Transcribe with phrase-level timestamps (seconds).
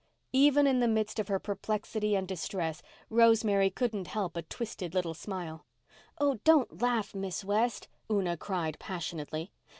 [0.33, 5.13] Even in the midst of her perplexity and distress Rosemary couldn't help a twisted, little
[5.13, 5.63] smile.
[6.17, 9.51] "Oh, don't laugh, Miss West," Una cried passionately.